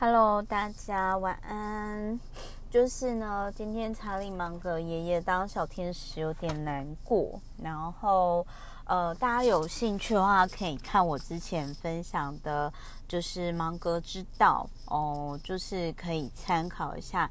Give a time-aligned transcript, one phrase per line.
[0.00, 2.20] Hello，大家晚安。
[2.70, 8.46] 就是呢，今天查理芒格爷爷当小天使有点难过，然后
[8.84, 12.72] 呃，大家有兴趣的话可以看我之前分享的，
[13.08, 17.28] 就是芒格之道哦，就是可以参考一下。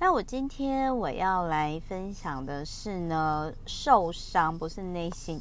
[0.00, 5.40] 那我今天我要来分享的是呢，受伤不是内心。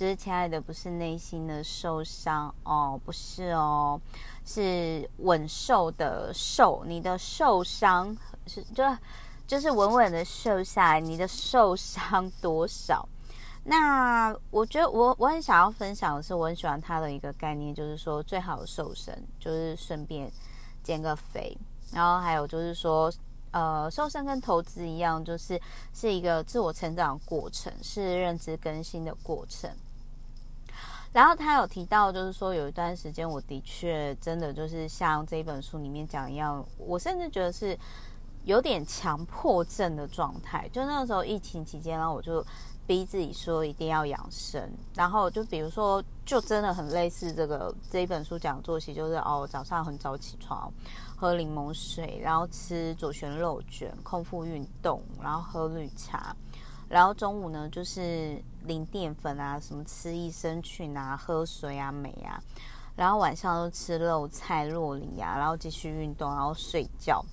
[0.00, 4.00] 就是亲爱的，不是内心的受伤哦，不是哦，
[4.46, 8.82] 是稳受的受，你的受伤是就
[9.46, 13.06] 就是稳稳的瘦下来，你的受伤多少？
[13.64, 20.32] 那我觉得我我很想要分享的是，我很喜欢他的一个概念，就是说最好瘦身就是顺便
[20.82, 21.54] 减个肥，
[21.92, 23.12] 然后还有就是说，
[23.50, 25.60] 呃，瘦身跟投资一样，就是
[25.92, 29.70] 是一个自我成长的过程，是认知更新的过程。
[31.12, 37.76] 然后他有提到，就是说有一段时间，我的确真的就是像这一本书里面讲一样，我甚至觉得是
[38.44, 40.68] 有点强迫症的状态。
[40.72, 42.44] 就那个时候疫情期间，然后我就
[42.86, 44.70] 逼自己说一定要养生。
[44.94, 50.72] 然后就比如说，就真的很类似这个这一本书讲作息，就是哦早上很早起床，
[51.16, 56.34] 喝柠檬水，然后吃左旋肉卷，空腹运动，然后喝绿茶。
[56.88, 62.40] 然后中午呢，就是零淀粉啊，什么吃益生菌啊，喝水啊，美啊。
[62.96, 67.24] 然后晚上都吃肉菜、洛梨啊，然后继续运动，然后睡觉。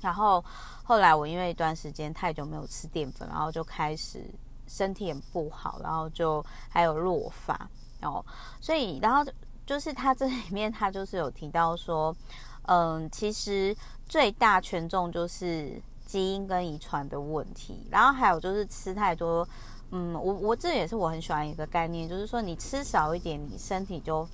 [0.00, 0.42] 然后
[0.84, 4.24] 后来我因为一段时间太久没有吃淀粉，然后就开始
[4.66, 7.68] 身体也不好，然后就还有落发
[8.02, 8.24] 哦。
[8.60, 9.24] 所以，然后
[9.66, 12.14] 就是他这里面他就是有提到说，
[12.62, 13.76] 嗯，其实
[14.08, 15.82] 最大权重就是。
[16.06, 19.46] 基因跟遗传的问题，然后还有就是吃太多，
[19.90, 24.26] 嗯，我我这也是我很喜欢一个概念，就是说你吃少一点，你身体就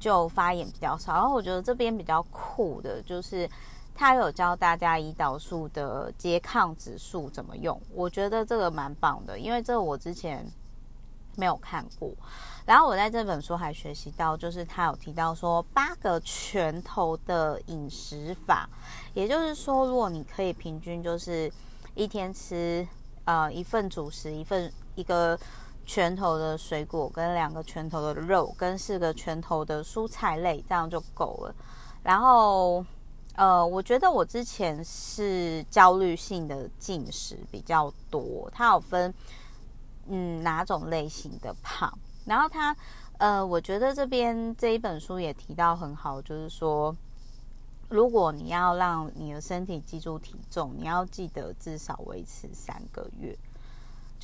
[0.00, 1.12] 就发炎比较少。
[1.12, 3.48] 然后我觉得这边比较酷的就是
[3.94, 10.44] 他有教大家胰岛素的拮抗指数怎么用，我觉得这个蛮棒的，因为这我之前
[11.36, 12.10] 没有看过。
[12.66, 18.66] 然后我在这本书还学习到，就是他有提到说八个拳头的饮食法，
[19.12, 21.52] 也就是说，如果你可以平均就是
[21.94, 22.88] 一天吃
[23.26, 25.38] 呃一份主食，一份一个
[25.84, 31.54] 拳头的水果，跟两个拳头的肉，跟四个拳头的蔬菜类，这样就够了。
[32.02, 32.84] 然后
[33.36, 39.12] 呃，我觉得我之前是焦虑性的进食比较多，它有分
[40.06, 41.92] 嗯哪种类型的胖。
[42.26, 42.74] 然后他，
[43.18, 46.96] 呃，我觉得这边这一本书也提到很好，就是说，
[47.90, 53.36] 如果你要让你的身体记住体重，你要记得至少维持三个月，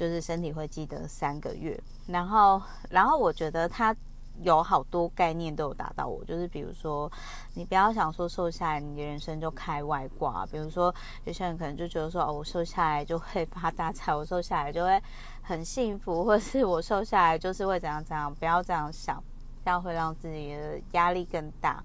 [0.00, 1.78] 就是身体会记得三个月。
[2.06, 3.94] 然后，然后我觉得他。
[4.42, 7.10] 有好多概念都有达到我，就是比如说，
[7.52, 10.46] 你不要想说瘦下来，你的人生就开外挂。
[10.46, 10.94] 比如说，
[11.24, 15.02] 有些人可能就觉得说，哦，我瘦下来就会发大财，我瘦下来就会
[15.42, 18.34] 很幸福，或是我瘦下来就是会怎样怎样。
[18.34, 19.22] 不要这样想，
[19.62, 21.84] 这样会让自己的压力更大。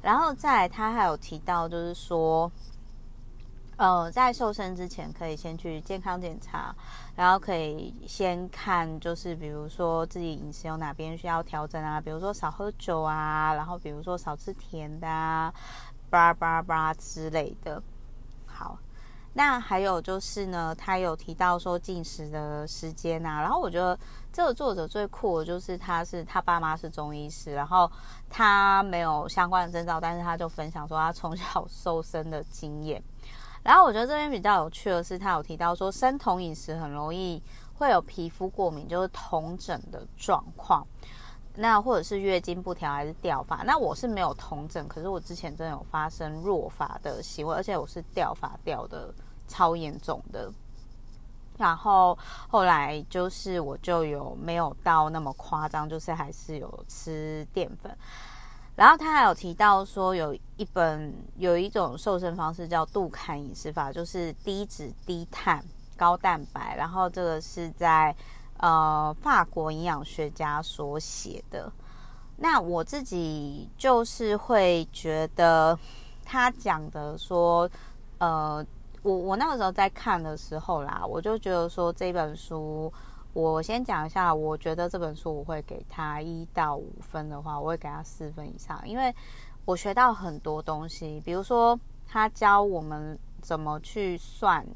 [0.00, 2.50] 然后再来，他还有提到，就是说。
[3.80, 6.74] 呃，在瘦身之前，可以先去健康检查，
[7.16, 15.50] 然后可以先看，就是比如说自己饮食有哪边需要调整啊，比如说少喝酒啊，然后比如说少吃甜的啊，
[16.10, 17.82] 巴拉巴拉之类的。
[18.44, 18.78] 好，
[19.32, 23.98] 那还有就是呢，他有提到说进食的时间啊，然后我觉得
[24.30, 27.90] 这个作者最酷的就是他是他爸妈是中医师，然后
[28.28, 33.02] 他没有相关的证照，但是他就分享说他从小瘦身的经验。
[33.62, 37.42] 然后我觉得这边比较有趣的是，他有提到说，生酮饮食很容易
[37.74, 40.86] 会有皮肤过敏，就是红疹的状况。
[41.56, 43.56] 那或者是月经不调，还是掉发。
[43.64, 49.12] 那我是没有红疹，可是我之前真的有发生弱发的行为，而且我是掉发掉的
[49.46, 50.50] 超严重的。
[51.58, 52.16] 然后
[52.48, 57.94] 后来就是我就有没有到那么夸张，就是还是有吃淀粉。
[58.80, 65.62] 然后他还有提到说，有一本有一种瘦身方式叫杜坎饮食法，就是低脂低碳
[65.98, 66.74] 高蛋白。
[66.78, 68.16] 然后这个是在
[68.56, 71.70] 呃法国营养学家所写的。
[72.38, 75.78] 那我自己就是会觉得
[76.24, 77.68] 他讲的说，
[78.16, 78.64] 呃，
[79.02, 82.90] 我我那个时候在看的时候啦，我就觉得说这本书。
[83.32, 89.14] 我先讲一下，我觉得这本书我会给他一到五分的话，我会给他四分以上，因为
[89.64, 91.78] 我学到很多东西，比如说
[92.08, 94.66] 他教我们怎么去算，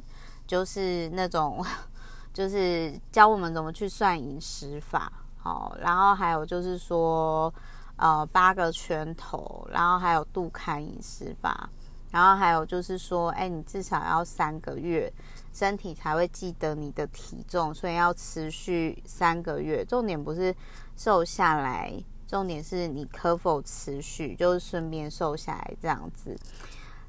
[0.46, 1.64] 就是那种，
[2.32, 7.52] 就是教我们怎么去算饮食法，好，然后还有就是说，
[7.96, 11.68] 呃，八个拳头，然后还有杜坎饮食法，
[12.14, 15.12] 然后还有就是说，哎，你至少要三个月，
[15.52, 19.84] 身体才会记得你的体重，所以要持续三个月。
[19.84, 20.55] 重点不是
[20.94, 21.93] 瘦下来，
[22.28, 26.38] 重点是你可否持续，就是顺便瘦下来这样子。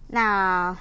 [0.08, 0.76] 那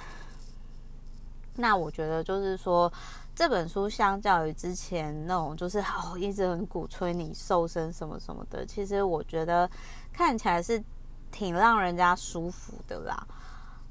[1.57, 2.91] 那我觉得就是说，
[3.35, 9.69] 这本书相较于之前那种就是好一直很鼓吹你瘦身什么什么的，其实我觉得
[10.11, 10.83] 看起来是
[11.31, 13.27] 挺让人家舒服的啦。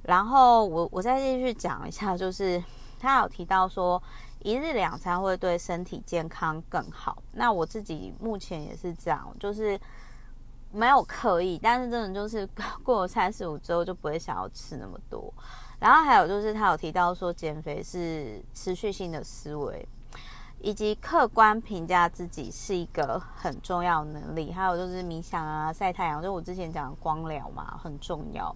[0.05, 2.63] 然后我我再继续讲一下，就是
[3.01, 4.01] 他有提到说，
[4.41, 7.23] 一日两餐会对身体健康更好。
[7.33, 9.81] 那我自己目前也是这样，就是
[10.71, 12.47] 没有刻意，但是真的就是
[12.83, 15.33] 过了三十五之后就不会想要吃那么多。
[15.81, 19.87] 然后还有就是他有提到说，减肥是持续性的思维，
[20.61, 24.53] 以及客观评价自己是一个很重要的能力。
[24.53, 28.55] 还有就是冥想啊、晒太阳，就我之前讲的光疗嘛，很重要。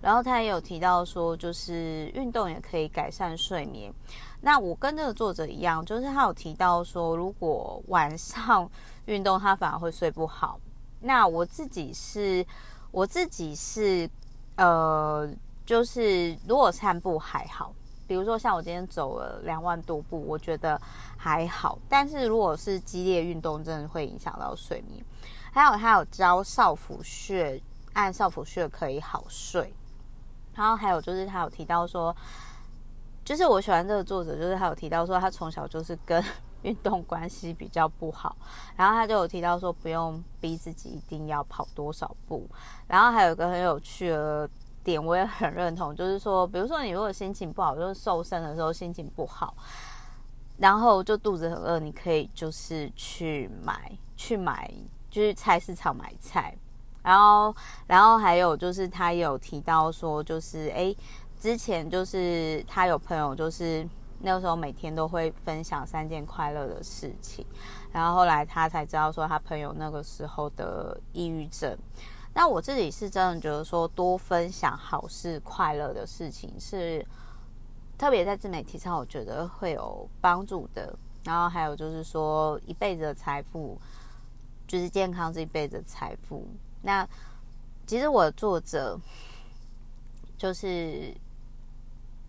[0.00, 3.92] 然后他也有提到说，就是运动也可以改善睡眠。
[4.40, 8.70] 那我跟这个作者一样，就是他有提到说，如果晚上
[9.04, 10.58] 运动，他反而会睡不好。
[11.00, 12.44] 那我自己是，
[12.90, 14.08] 我自己是，
[14.56, 15.28] 呃，
[15.66, 17.72] 就是如果散步还好，
[18.06, 20.80] 比如说像我今天走了两万多步，我觉得
[21.16, 21.78] 还好。
[21.88, 25.04] 但是如果是激烈运动，真的会影响到睡眠。
[25.52, 27.60] 还有，他有教少府穴，
[27.92, 29.72] 按少府穴可以好睡。
[30.54, 32.14] 然后还有就是他有提到说，
[33.24, 36.22] 就是我喜欢这个作者，就是他有提到说他从小就是跟
[36.62, 38.36] 运动关系比较不好，
[38.76, 42.46] 然后他就有提到说不用逼自己一定要跑多少步。
[42.86, 44.48] 然后还有一个很有趣的
[44.84, 49.54] 点，我也很认同，就是说，比如说你如果心情不好，就是瘦身的时候心情不好，
[50.58, 54.70] 然后就肚子很饿，你可以就是去买去买，
[55.08, 56.54] 就是菜市场买菜。
[57.02, 57.54] 然后，
[57.86, 60.94] 然后还有就是，他有提到说，就是哎，
[61.40, 63.88] 之前就是他有朋友，就是
[64.20, 67.44] 那个时候每天都会分享三件快乐的事情，
[67.90, 71.76] 然后后来他才知道说，他朋友那个时候的抑郁症。
[72.32, 77.04] 那我自己是真的觉得说，多分享好事、快乐的事情是
[77.98, 80.96] 特别在自媒体上，我觉得会有帮助的。
[81.24, 83.76] 然后还有就是说，一辈子的财富
[84.66, 86.46] 就是健康是一辈子的财富。
[86.82, 87.06] 那
[87.86, 88.98] 其实我的作者
[90.36, 91.14] 就是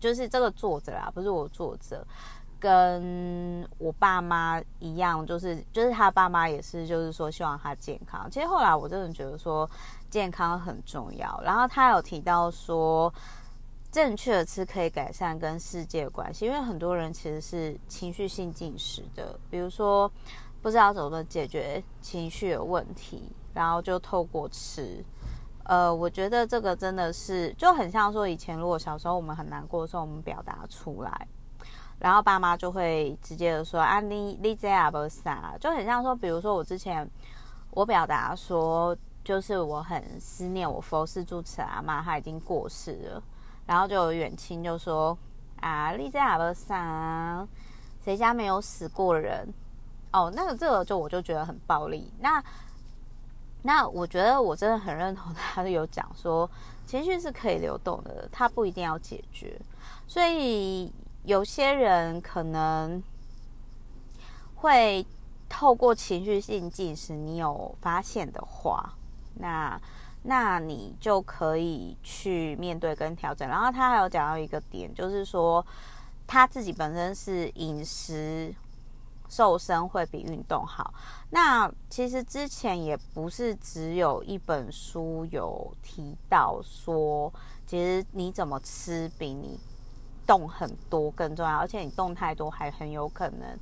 [0.00, 2.04] 就是这个作者啦，不是我作者，
[2.58, 8.30] 跟我爸妈一样，就是就是他爸妈也是，就是说希望他健康。
[8.30, 9.68] 其实后来我真的觉得说
[10.10, 11.40] 健康很重要。
[11.42, 13.12] 然后他有提到说，
[13.90, 20.10] 正确的吃可以改善跟世界关系，因为很多人其实是情绪性进食的，比如说
[20.60, 23.30] 不知道怎么解决情绪的问题。
[23.54, 25.04] 然后就透过吃，
[25.64, 31.28] 呃，我觉得这个真的是就很像说以前如果小时候我们很难过的时候，我们表达出来，
[31.98, 37.08] 然后爸妈就会直接的说啊，你你这样不傻，就很像说，比如说我之前
[37.70, 43.22] 我表达说，就是我很思念我佛寺住持阿妈，她已经过世了，
[43.66, 45.16] 然后就有远亲就说
[45.60, 47.46] 啊，你这样不傻，
[48.02, 49.46] 谁家没有死过人？
[50.12, 52.42] 哦，那个这个就我就觉得很暴力，那。
[53.64, 56.50] 那我觉得我真的很认同他有讲说，
[56.84, 59.56] 情绪是可以流动的，他不一定要解决。
[60.06, 60.92] 所以
[61.24, 63.00] 有些人可能
[64.56, 65.06] 会
[65.48, 68.94] 透过情绪性进食，你有发现的话，
[69.34, 69.80] 那
[70.24, 73.48] 那你就可以去面对跟调整。
[73.48, 75.64] 然后他还有讲到一个点，就是说
[76.26, 78.52] 他自己本身是饮食。
[79.32, 80.92] 瘦身会比运动好。
[81.30, 87.32] 那其实之前也不是只有一本书有提到说，
[87.66, 89.58] 其实你怎么吃比你
[90.26, 93.58] 动很多更重要，而且你动太多还很有可能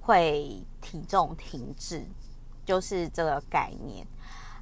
[0.00, 2.04] 会体重停滞，
[2.64, 4.06] 就是这个概念。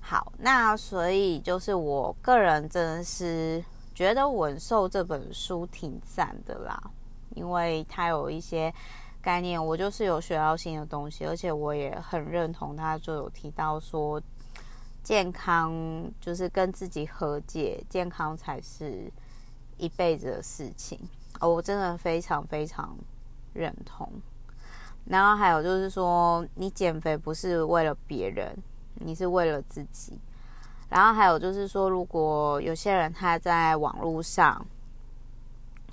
[0.01, 3.63] 好，那所以就是我个人真的是
[3.95, 6.91] 觉得《稳瘦》这本书挺赞的啦，
[7.35, 8.73] 因为它有一些。
[9.27, 14.23] 概念，我就是有学到新的东西，而且我也很认同他，就有提到说，
[15.03, 15.75] 健康
[16.21, 19.13] 就是跟自己和解，健康才是
[19.79, 20.97] 一辈子的事情。
[21.41, 22.97] 哦，我真的非常非常
[23.53, 24.09] 认同。
[25.07, 28.57] 然后还有就是说，你减肥不是为了别人，
[28.95, 30.17] 你是为了自己。
[30.89, 34.65] 然后还有就是说，如果有些人他在网络上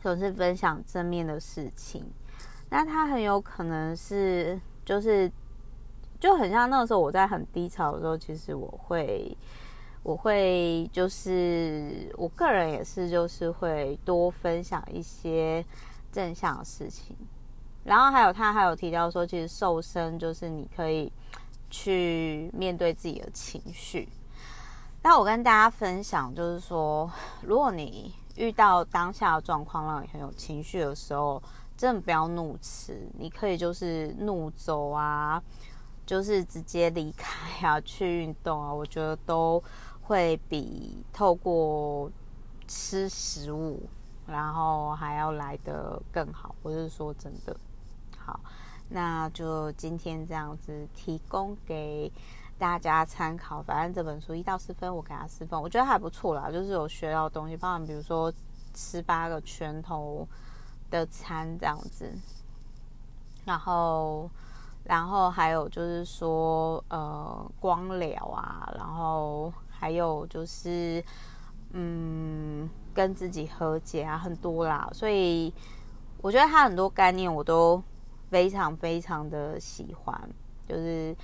[0.04, 2.06] 总是分享正面的事情。
[2.76, 5.32] 那他很有可能是，就是
[6.20, 9.38] 就很像那个时候我在很低潮的时候，其实我会
[10.02, 15.64] 我会就是我个人也是，就是会多分享一些
[16.12, 17.16] 正向的事情。
[17.84, 21.14] 然后还有他还有提到说，其实瘦身就是你可以
[21.70, 24.10] 去面对自己的情绪。
[25.04, 27.08] 那我跟大家分享，就是说，
[27.44, 31.40] 如果你遇到当下的状况让你很有情绪的时候，
[31.84, 35.44] 真的不要怒吃，你可以就是怒走啊，
[36.06, 39.62] 就是直接离开啊，去运动啊，我觉得都
[40.04, 42.10] 会比透过
[42.70, 43.84] 吃食物，
[44.26, 46.56] 然后还要来得更好。
[46.62, 47.54] 我是说真的。
[48.18, 48.40] 好，
[48.88, 52.10] 那就今天这样子提供给
[52.58, 53.62] 大家参考。
[53.62, 56.50] 反正这本书一到四分，我给他四分，我觉得还不错啦。
[56.50, 58.34] 就是有学到东西，包含比如说
[58.74, 60.26] 吃八个拳头
[61.00, 62.10] 的餐这样子，
[63.46, 64.30] 然后，
[64.84, 71.04] 然后还有就是说呃光疗啊，然后还有就是
[71.72, 74.90] 嗯跟自己和解啊，很多啦。
[74.94, 75.54] 所以
[76.22, 77.82] 我觉得他很多概念我都。
[78.30, 80.20] 非常非常的喜欢，
[80.68, 81.16] 就是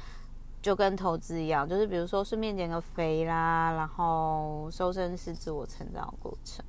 [0.61, 6.63] 就跟投资一样，就是比如说顺便减个肥啦，然后瘦身是自我成长的过程。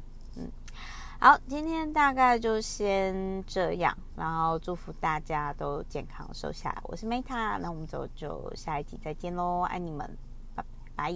[1.23, 6.81] 好，今天大概就先这样，然后祝福大家都健康瘦下来。
[6.85, 10.17] 我是 Meta，那我们就就下一集再见喽，爱你们，
[10.55, 10.65] 拜
[10.97, 11.13] 拜。